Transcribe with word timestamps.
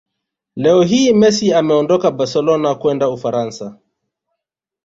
Leo 0.55 0.83
hii 0.83 1.13
Messi 1.13 1.53
ameondoka 1.53 2.11
barcelona 2.11 2.75
kwenda 2.75 3.09
Ufaransa 3.09 3.77